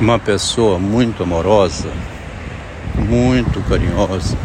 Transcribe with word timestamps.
uma 0.00 0.18
pessoa 0.18 0.78
muito 0.78 1.22
amorosa, 1.22 1.90
muito 2.94 3.60
carinhosa, 3.66 4.36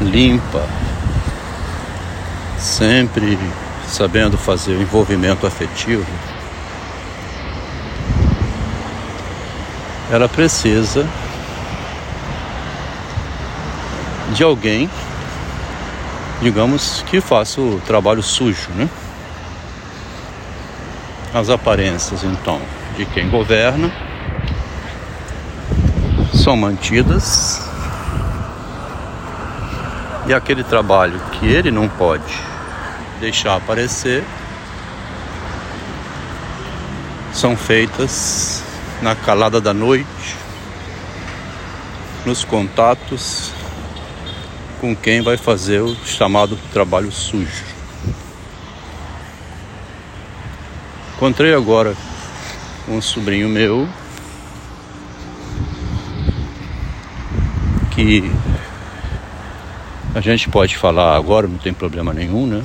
limpa, 0.00 0.66
sempre 2.58 3.38
sabendo 3.86 4.38
fazer 4.38 4.72
o 4.72 4.82
envolvimento 4.82 5.46
afetivo, 5.46 6.06
ela 10.10 10.28
precisa 10.28 11.06
de 14.34 14.42
alguém, 14.42 14.88
digamos, 16.40 17.04
que 17.06 17.20
faça 17.20 17.60
o 17.60 17.82
trabalho 17.86 18.22
sujo, 18.22 18.70
né? 18.70 18.88
As 21.34 21.50
aparências, 21.50 22.24
então, 22.24 22.60
de 22.96 23.04
quem 23.06 23.28
governa 23.28 23.92
são 26.42 26.56
mantidas 26.56 27.60
e 30.26 30.34
aquele 30.34 30.64
trabalho 30.64 31.20
que 31.30 31.46
ele 31.46 31.70
não 31.70 31.88
pode 31.88 32.34
deixar 33.20 33.54
aparecer 33.54 34.24
são 37.32 37.56
feitas 37.56 38.60
na 39.00 39.14
calada 39.14 39.60
da 39.60 39.72
noite, 39.72 40.36
nos 42.26 42.42
contatos 42.42 43.52
com 44.80 44.96
quem 44.96 45.22
vai 45.22 45.36
fazer 45.36 45.80
o 45.80 45.94
chamado 46.04 46.58
trabalho 46.72 47.12
sujo. 47.12 47.64
Encontrei 51.14 51.54
agora 51.54 51.94
um 52.88 53.00
sobrinho 53.00 53.48
meu 53.48 53.88
que 57.94 58.30
a 60.14 60.20
gente 60.20 60.48
pode 60.48 60.76
falar 60.76 61.16
agora, 61.16 61.46
não 61.46 61.58
tem 61.58 61.72
problema 61.72 62.12
nenhum, 62.12 62.46
né? 62.46 62.62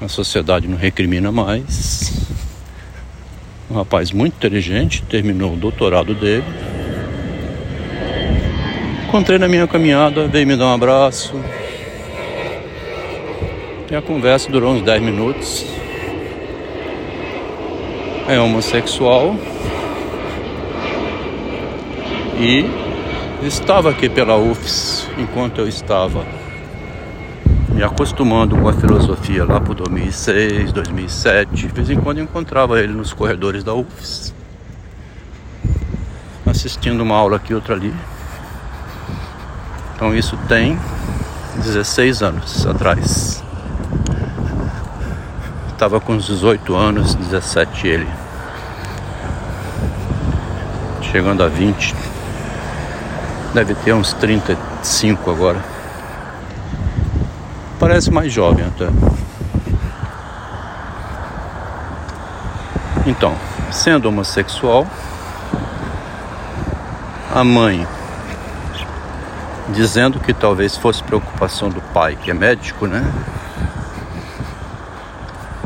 A 0.00 0.08
sociedade 0.08 0.66
não 0.68 0.76
recrimina 0.76 1.30
mais. 1.30 2.12
Um 3.70 3.74
rapaz 3.74 4.12
muito 4.12 4.34
inteligente, 4.34 5.02
terminou 5.02 5.54
o 5.54 5.56
doutorado 5.56 6.14
dele. 6.14 6.44
Encontrei 9.06 9.38
na 9.38 9.48
minha 9.48 9.66
caminhada, 9.66 10.26
veio 10.26 10.46
me 10.46 10.56
dar 10.56 10.66
um 10.66 10.74
abraço. 10.74 11.34
E 13.90 13.94
a 13.94 14.02
conversa 14.02 14.50
durou 14.50 14.74
uns 14.74 14.82
10 14.82 15.02
minutos 15.02 15.64
é 18.28 18.38
homossexual 18.38 19.36
e 22.40 22.64
estava 23.46 23.90
aqui 23.90 24.08
pela 24.08 24.36
UFS 24.36 25.08
enquanto 25.18 25.60
eu 25.60 25.66
estava 25.66 26.24
me 27.70 27.82
acostumando 27.82 28.56
com 28.56 28.68
a 28.68 28.72
filosofia 28.72 29.44
lá 29.44 29.60
por 29.60 29.74
2006, 29.74 30.72
2007. 30.72 31.52
De 31.52 31.66
vez 31.66 31.90
em 31.90 31.98
quando 31.98 32.20
encontrava 32.20 32.78
ele 32.78 32.92
nos 32.92 33.12
corredores 33.12 33.64
da 33.64 33.74
UFS, 33.74 34.32
assistindo 36.46 37.00
uma 37.00 37.16
aula 37.16 37.36
aqui, 37.36 37.52
outra 37.52 37.74
ali. 37.74 37.92
Então 39.96 40.14
isso 40.14 40.36
tem 40.46 40.78
16 41.56 42.22
anos 42.22 42.66
atrás. 42.66 43.42
Estava 45.72 46.00
com 46.00 46.12
uns 46.12 46.26
18 46.26 46.76
anos, 46.76 47.16
17 47.16 47.88
ele. 47.88 48.08
Chegando 51.00 51.42
a 51.42 51.48
20. 51.48 52.11
Deve 53.54 53.74
ter 53.74 53.92
uns 53.92 54.12
35 54.14 55.30
agora. 55.30 55.62
Parece 57.78 58.10
mais 58.10 58.32
jovem 58.32 58.64
até. 58.64 58.88
Então, 63.06 63.34
sendo 63.70 64.08
homossexual, 64.08 64.86
a 67.34 67.42
mãe 67.42 67.86
dizendo 69.70 70.20
que 70.20 70.32
talvez 70.32 70.76
fosse 70.76 71.02
preocupação 71.02 71.68
do 71.68 71.80
pai, 71.92 72.16
que 72.16 72.30
é 72.30 72.34
médico, 72.34 72.86
né? 72.86 73.04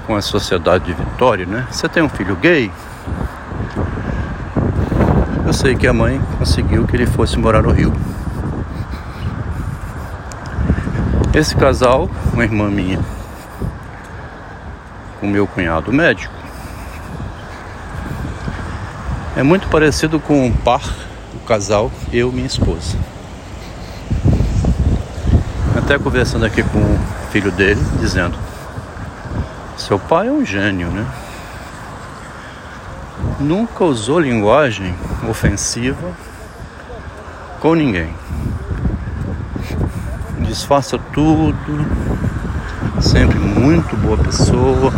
com 0.07 0.15
a 0.15 0.23
sociedade 0.23 0.85
de 0.85 0.93
Vitória, 0.93 1.45
né? 1.45 1.67
Você 1.71 1.89
tem 1.89 2.03
um 2.03 2.09
filho 2.09 2.37
gay? 2.37 2.71
Sei 5.57 5.75
que 5.75 5.87
a 5.87 5.93
mãe 5.93 6.21
conseguiu 6.39 6.87
que 6.87 6.95
ele 6.95 7.07
fosse 7.07 7.39
morar 7.39 7.63
no 7.63 7.71
Rio. 7.71 7.91
Esse 11.33 11.57
casal, 11.57 12.11
uma 12.35 12.45
irmã 12.45 12.69
minha, 12.69 13.01
o 15.23 15.27
meu 15.27 15.47
cunhado 15.47 15.91
médico, 15.91 16.35
é 19.35 19.43
muito 19.43 19.67
parecido 19.69 20.21
com 20.21 20.47
o 20.47 20.53
par, 20.59 20.95
o 21.35 21.39
casal, 21.47 21.91
eu 22.13 22.29
e 22.29 22.35
minha 22.35 22.47
esposa. 22.47 22.99
Até 25.75 25.99
conversando 25.99 26.45
aqui 26.45 26.63
com 26.63 26.81
o 26.81 26.99
filho 27.33 27.51
dele, 27.51 27.83
dizendo: 27.99 28.37
seu 29.79 29.99
pai 29.99 30.29
é 30.29 30.31
um 30.31 30.45
gênio, 30.45 30.89
né? 30.89 31.07
Nunca 33.41 33.85
usou 33.85 34.21
linguagem 34.21 34.95
ofensiva 35.29 36.13
com 37.61 37.75
ninguém. 37.75 38.15
Disfarça 40.41 40.99
tudo, 41.13 41.87
sempre 43.01 43.39
muito 43.39 43.97
boa 43.97 44.17
pessoa, 44.17 44.93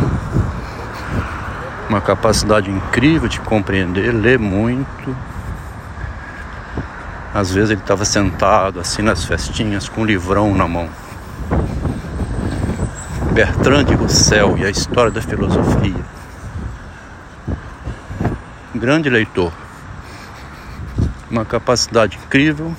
uma 1.89 2.01
capacidade 2.01 2.71
incrível 2.71 3.29
de 3.29 3.41
compreender, 3.41 4.13
lê 4.13 4.37
muito. 4.37 5.17
Às 7.33 7.53
vezes 7.53 7.71
ele 7.71 7.81
estava 7.81 8.05
sentado 8.05 8.81
assim 8.81 9.03
nas 9.03 9.25
festinhas 9.25 9.89
com 9.89 10.03
um 10.03 10.05
livrão 10.05 10.55
na 10.55 10.67
mão. 10.67 10.89
Bertrand 13.33 13.85
de 13.85 13.95
Russell 13.95 14.59
e 14.59 14.65
a 14.65 14.71
história 14.71 15.11
da 15.11 15.23
filosofia. 15.23 16.05
Grande 18.75 19.09
leitor. 19.09 19.53
Uma 21.31 21.45
capacidade 21.45 22.17
incrível 22.17 22.75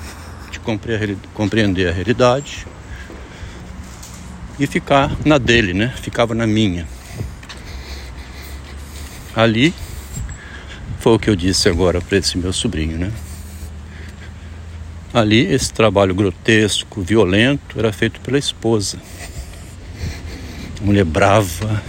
de 0.50 0.60
compreender 1.34 1.88
a 1.88 1.92
realidade 1.92 2.66
e 4.58 4.66
ficar 4.66 5.10
na 5.24 5.38
dele, 5.38 5.72
né? 5.72 5.94
Ficava 6.00 6.34
na 6.34 6.46
minha. 6.46 6.86
Ali 9.34 9.74
foi 10.98 11.14
o 11.14 11.18
que 11.18 11.30
eu 11.30 11.36
disse 11.36 11.68
agora 11.68 12.00
para 12.00 12.18
esse 12.18 12.36
meu 12.36 12.52
sobrinho, 12.52 12.98
né? 12.98 13.12
Ali 15.14 15.46
esse 15.52 15.72
trabalho 15.72 16.14
grotesco, 16.14 17.00
violento, 17.00 17.78
era 17.78 17.92
feito 17.92 18.20
pela 18.20 18.38
esposa 18.38 18.98
mulher 20.80 21.04
brava, 21.04 21.82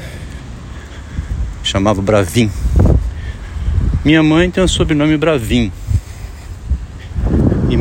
chamava 1.63 2.01
Bravin. 2.01 2.51
Minha 4.03 4.21
mãe 4.21 4.51
tem 4.51 4.63
o 4.63 4.67
sobrenome 4.67 5.15
Bravin. 5.17 5.71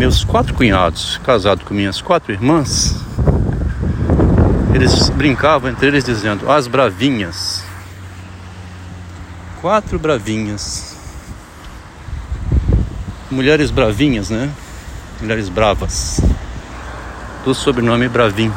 Meus 0.01 0.25
quatro 0.25 0.55
cunhados, 0.55 1.21
casados 1.23 1.63
com 1.63 1.75
minhas 1.75 2.01
quatro 2.01 2.33
irmãs, 2.33 2.97
eles 4.75 5.11
brincavam 5.11 5.71
entre 5.71 5.89
eles 5.89 6.03
dizendo 6.03 6.51
as 6.51 6.67
bravinhas. 6.67 7.63
Quatro 9.61 9.99
bravinhas. 9.99 10.97
Mulheres 13.31 13.71
bravinhas, 13.71 14.31
né? 14.31 14.51
Mulheres 15.21 15.51
bravas. 15.51 16.23
Do 17.45 17.55
sobrenome 17.55 18.09
Bravin. 18.09 18.51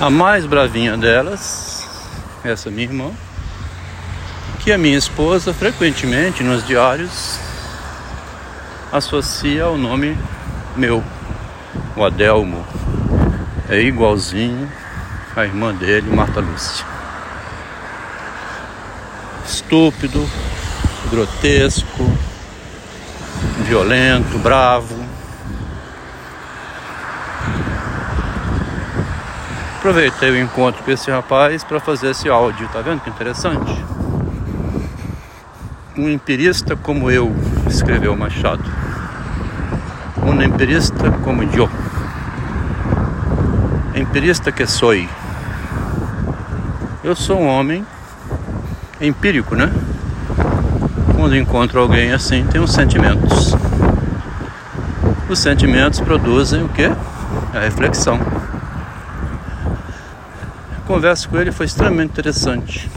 A 0.00 0.10
mais 0.10 0.46
bravinha 0.46 0.96
delas, 0.96 1.86
essa 2.42 2.72
minha 2.72 2.88
irmã, 2.88 3.12
que 4.58 4.72
a 4.72 4.78
minha 4.78 4.98
esposa 4.98 5.54
frequentemente 5.54 6.42
nos 6.42 6.66
diários 6.66 7.38
associa 8.92 9.64
ao 9.64 9.78
nome 9.78 10.16
meu, 10.76 11.02
o 11.96 12.04
Adelmo. 12.04 12.64
É 13.68 13.80
igualzinho 13.80 14.70
a 15.34 15.44
irmã 15.44 15.74
dele, 15.74 16.14
Marta 16.14 16.40
Lúcia. 16.40 16.84
Estúpido, 19.46 20.28
grotesco, 21.10 22.04
violento, 23.66 24.38
bravo 24.38 25.02
Aproveitei 29.78 30.30
o 30.30 30.38
encontro 30.38 30.80
com 30.84 30.92
esse 30.92 31.10
rapaz 31.10 31.64
para 31.64 31.80
fazer 31.80 32.10
esse 32.10 32.28
áudio, 32.28 32.68
tá 32.68 32.80
vendo 32.80 33.00
que 33.00 33.10
interessante? 33.10 33.82
um 35.96 36.08
empirista 36.08 36.74
como 36.74 37.10
eu, 37.10 37.34
escreveu 37.68 38.16
Machado. 38.16 38.81
Um 40.32 40.40
empirista 40.40 41.10
como 41.22 41.42
eu. 41.42 41.68
Empirista 43.94 44.50
que 44.50 44.66
sou. 44.66 44.94
Eu 47.04 47.14
sou 47.14 47.38
um 47.38 47.46
homem 47.46 47.84
empírico, 48.98 49.54
né? 49.54 49.70
Quando 51.14 51.36
encontro 51.36 51.78
alguém 51.78 52.12
assim, 52.12 52.46
tenho 52.46 52.66
sentimentos. 52.66 53.54
Os 55.28 55.38
sentimentos 55.38 56.00
produzem 56.00 56.64
o 56.64 56.68
que? 56.70 56.86
A 57.54 57.60
reflexão. 57.60 58.18
A 60.78 60.86
conversa 60.86 61.28
com 61.28 61.36
ele 61.38 61.52
foi 61.52 61.66
extremamente 61.66 62.12
interessante. 62.12 62.90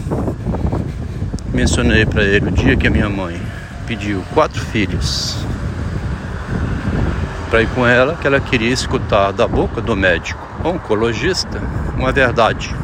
Mencionei 1.54 2.06
para 2.06 2.24
ele 2.24 2.48
o 2.48 2.52
dia 2.52 2.78
que 2.78 2.88
a 2.88 2.90
minha 2.90 3.10
mãe 3.10 3.40
pediu 3.86 4.24
quatro 4.34 4.62
filhos 4.62 5.45
para 7.50 7.62
ir 7.62 7.70
com 7.70 7.86
ela, 7.86 8.16
que 8.16 8.28
ela 8.28 8.40
queria 8.40 8.72
escutar 8.72 9.32
da 9.32 9.48
boca 9.48 9.82
do 9.82 9.96
médico 9.96 10.42
oncologista 10.64 11.62
uma 11.96 12.12
verdade. 12.12 12.76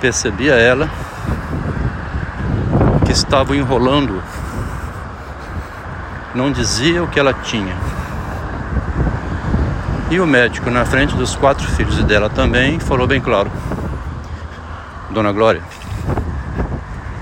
Percebia 0.00 0.54
ela 0.54 0.88
que 3.04 3.12
estava 3.12 3.56
enrolando, 3.56 4.22
não 6.34 6.50
dizia 6.50 7.02
o 7.02 7.08
que 7.08 7.18
ela 7.18 7.32
tinha. 7.32 7.74
E 10.10 10.20
o 10.20 10.26
médico, 10.26 10.70
na 10.70 10.84
frente 10.84 11.16
dos 11.16 11.34
quatro 11.34 11.66
filhos 11.72 12.02
dela 12.04 12.28
também, 12.28 12.78
falou 12.78 13.06
bem 13.06 13.20
claro: 13.20 13.50
Dona 15.10 15.32
Glória, 15.32 15.62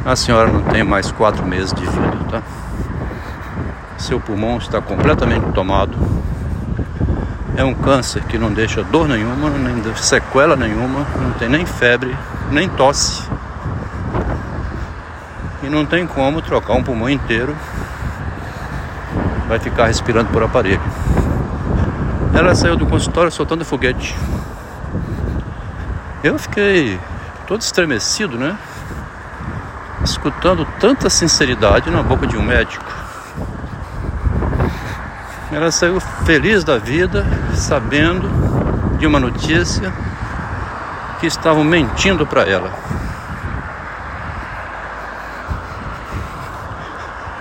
a 0.05 0.17
senhora 0.17 0.51
não 0.51 0.63
tem 0.63 0.83
mais 0.83 1.11
quatro 1.13 1.47
meses 1.47 1.73
de 1.73 1.87
vida, 1.87 2.19
tá? 2.31 2.43
Seu 4.03 4.19
pulmão 4.19 4.59
está 4.59 4.81
completamente 4.83 5.53
tomado. 5.53 5.97
É 7.57 7.63
um 7.63 7.73
câncer 7.73 8.25
que 8.25 8.37
não 8.37 8.53
deixa 8.53 8.83
dor 8.83 9.07
nenhuma, 9.07 9.49
nem 9.49 9.81
sequela 9.95 10.57
nenhuma, 10.57 11.07
não 11.21 11.31
tem 11.35 11.49
nem 11.49 11.65
febre, 11.65 12.13
nem 12.51 12.69
tosse. 12.69 13.23
E 15.63 15.69
não 15.69 15.87
tem 15.87 16.05
como 16.05 16.43
trocar 16.43 16.73
um 16.73 16.83
pulmão 16.83 17.09
inteiro. 17.09 17.57
Vai 19.47 19.61
ficar 19.61 19.87
respirando 19.87 20.31
por 20.31 20.43
aparelho. 20.43 20.83
Ela 22.35 22.57
saiu 22.57 22.77
do 22.77 22.87
consultório 22.87 23.31
soltando 23.31 23.65
foguete. 23.65 24.17
Eu 26.25 26.37
fiquei 26.41 26.99
todo 27.47 27.61
estremecido, 27.61 28.37
né? 28.37 28.59
escutando 30.03 30.67
tanta 30.81 31.09
sinceridade 31.09 31.89
na 31.89 32.03
boca 32.03 32.27
de 32.27 32.37
um 32.37 32.43
médico. 32.43 33.02
Ela 35.53 35.71
saiu 35.71 36.01
feliz 36.25 36.65
da 36.65 36.79
vida, 36.79 37.25
sabendo 37.55 38.29
de 38.99 39.07
uma 39.07 39.21
notícia 39.21 39.93
que 41.21 41.27
estavam 41.27 41.63
mentindo 41.63 42.27
para 42.27 42.43
ela. 42.43 42.73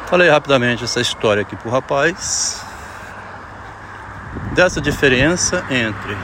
Falei 0.08 0.30
rapidamente 0.30 0.84
essa 0.84 1.00
história 1.00 1.42
aqui 1.42 1.56
pro 1.56 1.72
rapaz. 1.72 2.64
Dessa 4.54 4.82
diferença 4.82 5.64
entre 5.70 6.18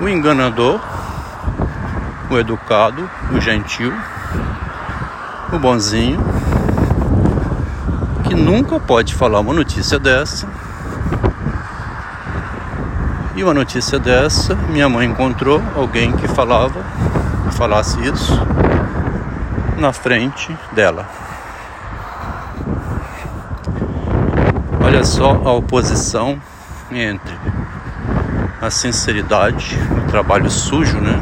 o 0.00 0.08
enganador 0.08 0.80
o 2.30 2.38
educado, 2.38 3.08
o 3.32 3.40
gentil, 3.40 3.92
o 5.52 5.58
bonzinho, 5.58 6.18
nunca 8.36 8.78
pode 8.78 9.14
falar 9.14 9.40
uma 9.40 9.54
notícia 9.54 9.98
dessa. 9.98 10.46
E 13.34 13.42
uma 13.42 13.54
notícia 13.54 13.98
dessa, 13.98 14.54
minha 14.54 14.88
mãe 14.88 15.08
encontrou 15.08 15.62
alguém 15.74 16.12
que 16.12 16.28
falava, 16.28 16.82
falasse 17.52 18.00
isso 18.00 18.38
na 19.76 19.92
frente 19.92 20.56
dela. 20.72 21.08
Olha 24.82 25.04
só 25.04 25.32
a 25.44 25.52
oposição 25.52 26.40
entre 26.90 27.34
a 28.62 28.70
sinceridade, 28.70 29.78
o 30.04 30.10
trabalho 30.10 30.50
sujo, 30.50 30.98
né? 30.98 31.20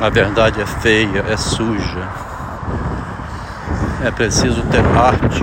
A 0.00 0.10
verdade 0.10 0.60
é 0.60 0.66
feia, 0.66 1.24
é 1.28 1.36
suja. 1.36 2.29
É 4.02 4.10
preciso 4.10 4.62
ter 4.62 4.84
arte 4.96 5.42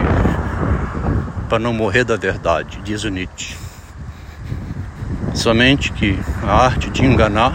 para 1.48 1.60
não 1.60 1.74
morrer 1.74 2.04
da 2.04 2.16
verdade, 2.16 2.80
diz 2.84 3.04
o 3.04 3.10
Nietzsche. 3.10 3.56
Somente 5.34 5.92
que 5.92 6.20
a 6.44 6.66
arte 6.66 6.90
de 6.90 7.06
enganar, 7.06 7.54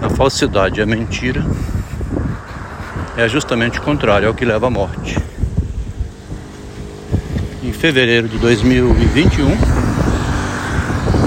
a 0.00 0.08
falsidade, 0.10 0.80
a 0.80 0.86
mentira, 0.86 1.44
é 3.16 3.28
justamente 3.28 3.80
o 3.80 3.82
contrário, 3.82 4.26
é 4.26 4.30
o 4.30 4.34
que 4.34 4.44
leva 4.44 4.68
à 4.68 4.70
morte. 4.70 5.18
Em 7.62 7.72
fevereiro 7.72 8.28
de 8.28 8.38
2021, 8.38 9.56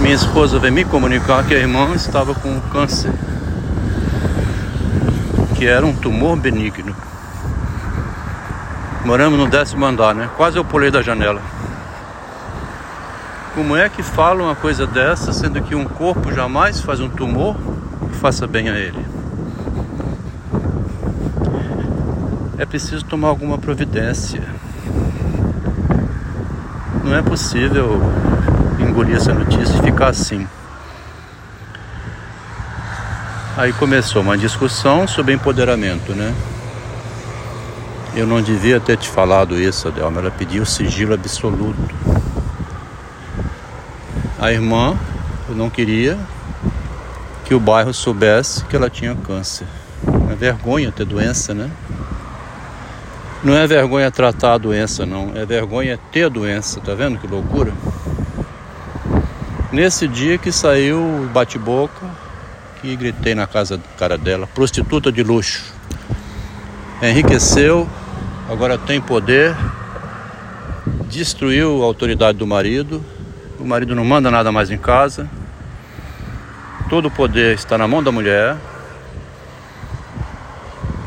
minha 0.02 0.16
esposa 0.16 0.60
veio 0.60 0.74
me 0.74 0.86
comunicar 0.86 1.46
que 1.46 1.54
a 1.54 1.60
irmã 1.60 1.94
estava 1.94 2.34
com 2.34 2.60
câncer 2.72 3.12
que 5.64 5.68
era 5.68 5.86
um 5.86 5.96
tumor 5.96 6.36
benigno. 6.36 6.93
Moramos 9.06 9.38
no 9.38 9.48
décimo 9.48 9.86
andar, 9.86 10.16
né? 10.16 10.30
Quase 10.38 10.58
eu 10.58 10.64
pulei 10.64 10.90
da 10.90 11.02
janela. 11.02 11.42
Como 13.54 13.76
é 13.76 13.90
que 13.90 14.02
fala 14.02 14.44
uma 14.44 14.56
coisa 14.56 14.88
dessa, 14.88 15.34
sendo 15.34 15.62
que 15.62 15.76
um 15.76 15.84
corpo 15.84 16.32
jamais 16.32 16.80
faz 16.80 17.02
um 17.02 17.10
tumor 17.10 17.56
que 18.10 18.16
faça 18.16 18.48
bem 18.48 18.70
a 18.70 18.76
ele? 18.76 19.06
É 22.58 22.66
preciso 22.66 23.04
tomar 23.04 23.28
alguma 23.28 23.58
providência. 23.58 24.42
Não 27.04 27.14
é 27.14 27.22
possível 27.22 28.02
engolir 28.80 29.18
essa 29.18 29.34
notícia 29.34 29.78
e 29.78 29.82
ficar 29.82 30.08
assim. 30.08 30.48
Aí 33.58 33.74
começou 33.74 34.22
uma 34.22 34.38
discussão 34.38 35.06
sobre 35.08 35.34
empoderamento, 35.34 36.16
né? 36.16 36.34
Eu 38.16 38.28
não 38.28 38.42
devia 38.42 38.80
ter 38.80 38.98
te 38.98 39.10
falado 39.10 39.60
isso, 39.60 39.88
Adelma. 39.88 40.20
Ela 40.20 40.32
pediu 40.32 40.66
sigilo 40.66 41.14
absoluto. 41.14 41.96
A 44.40 44.52
irmã 44.52 44.98
eu 45.50 45.56
não 45.56 45.70
queria 45.70 46.18
que 47.46 47.56
o 47.56 47.60
bairro 47.60 47.94
soubesse 47.94 48.64
que 48.66 48.76
ela 48.76 48.90
tinha 48.90 49.16
câncer. 49.16 49.68
É 50.32 50.36
vergonha 50.36 50.92
ter 50.92 51.06
doença, 51.06 51.54
né? 51.54 51.72
Não 53.44 53.54
é 53.54 53.66
vergonha 53.68 54.10
tratar 54.12 54.54
a 54.54 54.58
doença, 54.58 55.06
não. 55.06 55.32
É 55.36 55.46
vergonha 55.46 56.00
ter 56.12 56.26
a 56.26 56.30
doença. 56.30 56.80
Tá 56.82 56.94
vendo 56.94 57.18
que 57.18 57.28
loucura? 57.28 57.74
Nesse 59.72 60.08
dia 60.08 60.38
que 60.38 60.52
saiu 60.52 61.00
o 61.00 61.30
bate-boca, 61.34 62.06
e 62.84 62.96
gritei 62.96 63.34
na 63.34 63.48
casa 63.48 63.80
cara 63.98 64.18
dela, 64.18 64.46
prostituta 64.46 65.12
de 65.12 65.24
luxo. 65.24 65.74
Enriqueceu, 67.02 67.88
agora 68.54 68.78
tem 68.78 69.02
poder, 69.02 69.56
destruiu 71.10 71.82
a 71.82 71.86
autoridade 71.86 72.38
do 72.38 72.46
marido, 72.46 73.04
o 73.60 73.66
marido 73.66 73.96
não 73.96 74.06
manda 74.06 74.30
nada 74.30 74.52
mais 74.52 74.70
em 74.70 74.78
casa, 74.78 75.28
todo 76.88 77.08
o 77.08 77.12
poder 77.12 77.56
está 77.56 77.80
na 77.80 77.88
mão 77.88 78.04
da 78.04 78.12
mulher. 78.12 78.56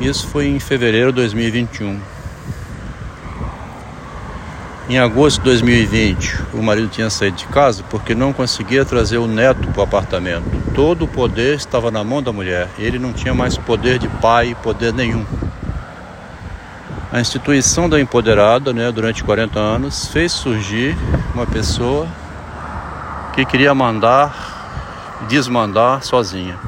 Isso 0.01 0.27
foi 0.27 0.49
em 0.49 0.59
fevereiro 0.59 1.13
de 1.13 1.17
2021. 1.17 2.01
Em 4.89 4.99
agosto 4.99 5.39
de 5.39 5.45
2020, 5.45 6.47
o 6.53 6.63
marido 6.63 6.89
tinha 6.89 7.09
saído 7.09 7.37
de 7.37 7.47
casa 7.47 7.85
porque 7.89 8.15
não 8.15 8.33
conseguia 8.33 8.85
trazer 8.85 9.19
o 9.19 9.27
neto 9.29 9.69
para 9.69 9.81
o 9.81 9.85
apartamento. 9.85 10.45
Todo 10.75 11.05
o 11.05 11.09
poder 11.09 11.57
estava 11.57 11.93
na 11.93 12.03
mão 12.03 12.21
da 12.21 12.33
mulher. 12.33 12.69
Ele 12.77 12.99
não 12.99 13.13
tinha 13.13 13.33
mais 13.33 13.57
poder 13.57 13.99
de 13.99 14.09
pai, 14.09 14.57
poder 14.63 14.93
nenhum. 14.93 15.25
A 17.17 17.21
instituição 17.23 17.89
da 17.89 17.99
empoderada, 17.99 18.75
né, 18.75 18.93
durante 18.93 19.25
40 19.25 19.59
anos, 19.59 20.07
fez 20.09 20.33
surgir 20.33 20.95
uma 21.35 21.47
pessoa 21.47 22.07
que 23.35 23.43
queria 23.47 23.75
mandar, 23.75 25.25
desmandar 25.27 26.03
sozinha. 26.03 26.59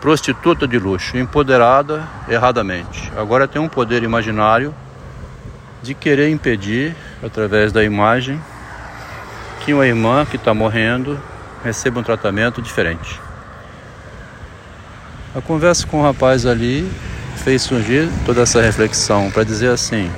Prostituta 0.00 0.68
de 0.68 0.78
luxo, 0.78 1.18
empoderada 1.18 2.08
erradamente. 2.28 3.12
Agora 3.16 3.48
tem 3.48 3.60
um 3.60 3.68
poder 3.68 4.04
imaginário 4.04 4.72
de 5.82 5.92
querer 5.92 6.30
impedir, 6.30 6.94
através 7.20 7.72
da 7.72 7.82
imagem, 7.82 8.40
que 9.64 9.74
uma 9.74 9.88
irmã 9.88 10.24
que 10.24 10.36
está 10.36 10.54
morrendo 10.54 11.20
receba 11.64 11.98
um 11.98 12.04
tratamento 12.04 12.62
diferente. 12.62 13.20
A 15.34 15.40
conversa 15.40 15.84
com 15.84 15.98
o 15.98 16.02
rapaz 16.04 16.46
ali 16.46 16.88
fez 17.36 17.62
surgir 17.62 18.08
toda 18.24 18.42
essa 18.42 18.60
reflexão 18.60 19.30
para 19.30 19.44
dizer 19.44 19.70
assim: 19.70 20.10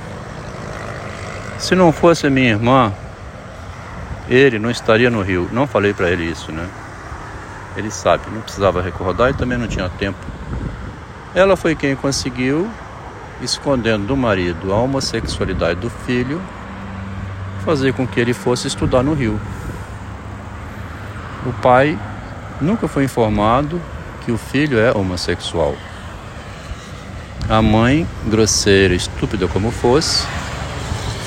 se 1.59 1.75
não 1.75 1.91
fosse 1.91 2.29
minha 2.29 2.49
irmã, 2.49 2.93
ele 4.29 4.57
não 4.59 4.71
estaria 4.71 5.09
no 5.09 5.21
Rio. 5.21 5.49
Não 5.51 5.67
falei 5.67 5.93
para 5.93 6.09
ele 6.09 6.23
isso, 6.23 6.51
né? 6.51 6.67
Ele 7.75 7.91
sabe, 7.91 8.23
não 8.31 8.41
precisava 8.41 8.81
recordar 8.81 9.29
e 9.29 9.33
também 9.33 9.57
não 9.57 9.67
tinha 9.67 9.89
tempo. 9.89 10.17
Ela 11.35 11.55
foi 11.55 11.75
quem 11.75 11.95
conseguiu, 11.95 12.69
escondendo 13.41 14.07
do 14.07 14.17
marido 14.17 14.73
a 14.73 14.77
homossexualidade 14.77 15.79
do 15.79 15.89
filho, 15.89 16.41
fazer 17.63 17.93
com 17.93 18.07
que 18.07 18.19
ele 18.19 18.33
fosse 18.33 18.67
estudar 18.67 19.03
no 19.03 19.13
Rio. 19.13 19.39
O 21.45 21.53
pai 21.53 21.97
nunca 22.59 22.87
foi 22.87 23.03
informado 23.03 23.81
que 24.25 24.31
o 24.31 24.37
filho 24.37 24.79
é 24.79 24.91
homossexual. 24.91 25.75
A 27.49 27.63
mãe, 27.63 28.07
grosseira, 28.27 28.93
estúpida 28.93 29.47
como 29.47 29.71
fosse, 29.71 30.23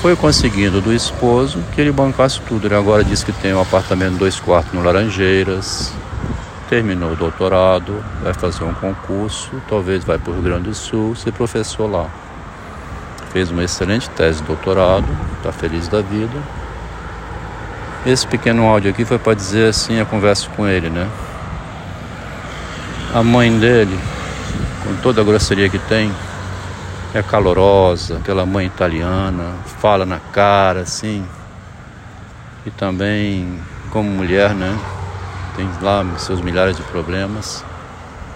foi 0.01 0.15
conseguindo 0.15 0.79
do 0.79 0.93
esposo 0.93 1.59
que 1.75 1.81
ele 1.81 1.91
bancasse 1.91 2.39
tudo. 2.47 2.65
Ele 2.65 2.75
agora 2.75 3.03
diz 3.03 3.25
que 3.25 3.33
tem 3.33 3.53
um 3.53 3.59
apartamento 3.59 4.13
dois 4.13 4.39
quartos 4.39 4.71
no 4.71 4.81
Laranjeiras, 4.81 5.93
terminou 6.69 7.11
o 7.11 7.15
doutorado, 7.17 8.01
vai 8.23 8.33
fazer 8.33 8.63
um 8.63 8.73
concurso, 8.73 9.51
talvez 9.67 10.05
vai 10.05 10.17
para 10.17 10.31
o 10.31 10.33
Rio 10.35 10.43
Grande 10.43 10.69
do 10.69 10.73
Sul 10.73 11.13
ser 11.13 11.33
professor 11.33 11.91
lá. 11.91 12.07
Fez 13.33 13.51
uma 13.51 13.65
excelente 13.65 14.09
tese 14.11 14.39
de 14.39 14.47
doutorado, 14.47 15.05
está 15.39 15.51
feliz 15.51 15.89
da 15.89 15.99
vida. 15.99 16.39
Esse 18.05 18.25
pequeno 18.25 18.65
áudio 18.65 18.91
aqui 18.91 19.03
foi 19.03 19.19
para 19.19 19.33
dizer 19.33 19.67
assim 19.67 19.99
a 19.99 20.05
conversa 20.05 20.47
com 20.55 20.65
ele, 20.65 20.89
né? 20.89 21.05
A 23.13 23.21
mãe 23.21 23.59
dele, 23.59 23.99
com 24.83 24.95
toda 24.97 25.21
a 25.21 25.23
grosseria 25.23 25.69
que 25.69 25.79
tem, 25.79 26.11
é 27.13 27.23
calorosa, 27.23 28.17
aquela 28.17 28.45
mãe 28.45 28.65
italiana, 28.65 29.53
fala 29.79 30.05
na 30.05 30.19
cara 30.19 30.81
assim. 30.81 31.25
E 32.65 32.71
também, 32.71 33.59
como 33.91 34.09
mulher, 34.09 34.53
né? 34.53 34.77
Tem 35.55 35.69
lá 35.81 36.05
seus 36.17 36.41
milhares 36.41 36.75
de 36.75 36.83
problemas. 36.83 37.63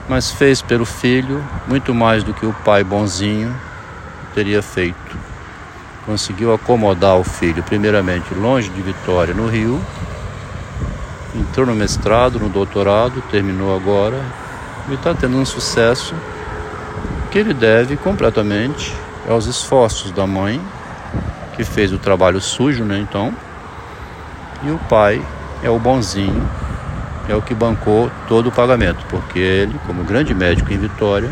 Mas 0.08 0.32
fez 0.32 0.62
pelo 0.62 0.86
filho 0.86 1.44
muito 1.68 1.94
mais 1.94 2.24
do 2.24 2.34
que 2.34 2.46
o 2.46 2.54
pai 2.54 2.84
bonzinho 2.84 3.54
teria 4.34 4.62
feito. 4.62 5.18
Conseguiu 6.06 6.54
acomodar 6.54 7.18
o 7.18 7.24
filho, 7.24 7.63
primeiramente 7.63 8.34
longe 8.34 8.70
de 8.70 8.82
Vitória, 8.82 9.34
no 9.34 9.48
Rio. 9.48 9.82
Entrou 11.36 11.66
no 11.66 11.75
mestrado, 11.75 12.39
no 12.39 12.48
doutorado, 12.48 13.22
terminou 13.30 13.75
agora 13.75 14.22
e 14.89 14.94
está 14.94 15.13
tendo 15.13 15.38
um 15.38 15.46
sucesso 15.46 16.16
que 17.27 17.38
ele 17.38 17.53
deve 17.53 17.98
completamente 17.98 18.93
aos 19.29 19.46
esforços 19.46 20.12
da 20.12 20.25
mãe, 20.25 20.62
que 21.55 21.63
fez 21.63 21.91
o 21.91 21.98
trabalho 21.98 22.39
sujo, 22.39 22.84
né? 22.84 23.00
Então, 23.00 23.34
e 24.63 24.72
o 24.72 24.77
pai 24.89 25.22
é 25.62 25.69
o 25.69 25.77
bonzinho, 25.77 26.50
é 27.27 27.36
o 27.36 27.41
que 27.41 27.53
bancou 27.53 28.10
todo 28.27 28.48
o 28.48 28.51
pagamento, 28.51 29.05
porque 29.10 29.39
ele, 29.39 29.79
como 29.86 30.03
grande 30.03 30.34
médico 30.34 30.72
em 30.72 30.77
Vitória, 30.77 31.29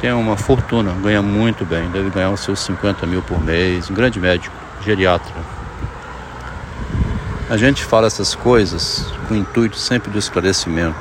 tem 0.00 0.12
uma 0.12 0.36
fortuna, 0.36 0.92
ganha 1.02 1.22
muito 1.22 1.64
bem, 1.64 1.88
deve 1.90 2.10
ganhar 2.10 2.30
os 2.30 2.40
seus 2.40 2.60
50 2.60 3.06
mil 3.06 3.22
por 3.22 3.40
mês, 3.40 3.88
um 3.90 3.94
grande 3.94 4.18
médico, 4.18 4.54
geriatra. 4.84 5.32
A 7.48 7.56
gente 7.56 7.84
fala 7.84 8.06
essas 8.06 8.34
coisas 8.34 9.12
com 9.28 9.34
o 9.34 9.36
intuito 9.36 9.76
sempre 9.76 10.10
do 10.10 10.18
esclarecimento, 10.18 10.96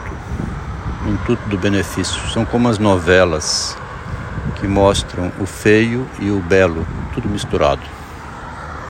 o 1.06 1.10
intuito 1.10 1.48
do 1.48 1.58
benefício. 1.58 2.22
São 2.30 2.46
como 2.46 2.68
as 2.68 2.78
novelas 2.78 3.78
que 4.62 4.68
mostram 4.68 5.32
o 5.40 5.46
feio 5.48 6.08
e 6.20 6.30
o 6.30 6.40
belo, 6.40 6.86
tudo 7.16 7.28
misturado. 7.28 7.82